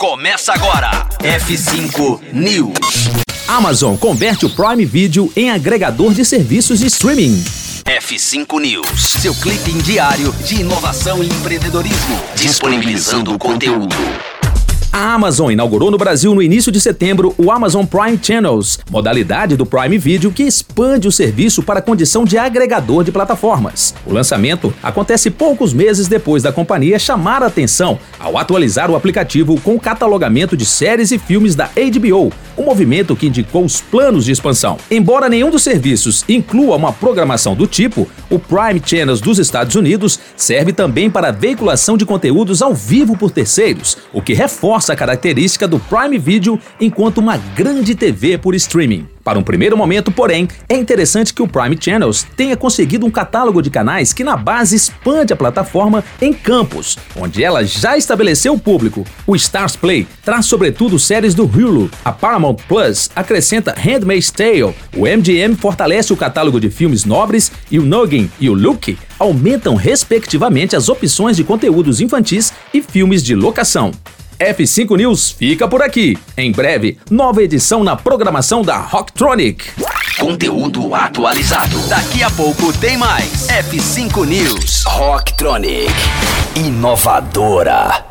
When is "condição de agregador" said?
21.82-23.04